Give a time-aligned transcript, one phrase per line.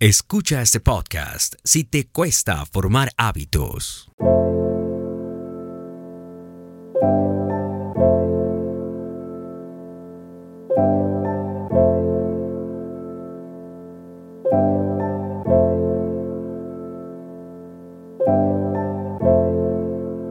[0.00, 4.08] Escucha este podcast si te cuesta formar hábitos.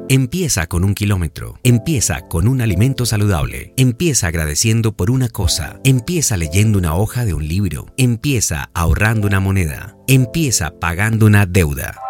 [0.09, 6.38] Empieza con un kilómetro, empieza con un alimento saludable, empieza agradeciendo por una cosa, empieza
[6.38, 12.06] leyendo una hoja de un libro, empieza ahorrando una moneda, empieza pagando una deuda.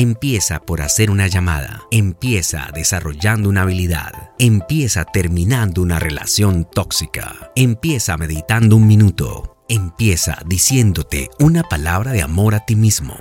[0.00, 8.16] Empieza por hacer una llamada, empieza desarrollando una habilidad, empieza terminando una relación tóxica, empieza
[8.16, 13.14] meditando un minuto, empieza diciéndote una palabra de amor a ti mismo.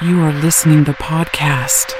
[0.00, 1.92] You are listening to podcast.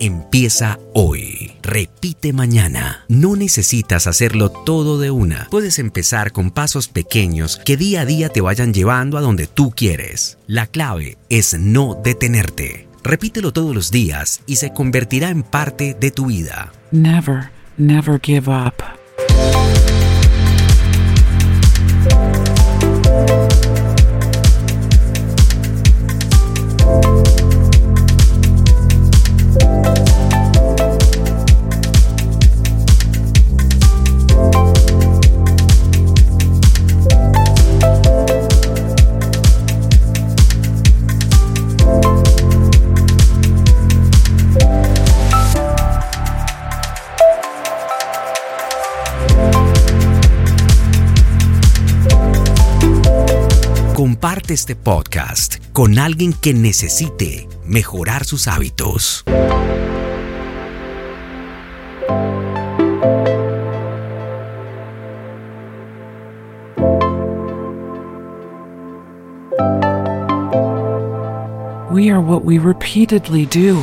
[0.00, 1.52] Empieza hoy.
[1.62, 3.04] Repite mañana.
[3.08, 5.48] No necesitas hacerlo todo de una.
[5.50, 9.70] Puedes empezar con pasos pequeños que día a día te vayan llevando a donde tú
[9.70, 10.38] quieres.
[10.46, 12.87] La clave es no detenerte.
[13.02, 16.72] Repítelo todos los días y se convertirá en parte de tu vida.
[16.90, 18.74] Never, never give up.
[54.50, 59.22] Este podcast con alguien que necesite mejorar sus hábitos.
[71.90, 73.82] We are what we repeatedly do.